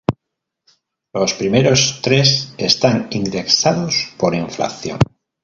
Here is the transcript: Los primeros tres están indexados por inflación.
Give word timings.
Los 1.13 1.35
primeros 1.35 1.99
tres 2.01 2.55
están 2.57 3.07
indexados 3.11 4.07
por 4.17 4.33
inflación. 4.33 4.97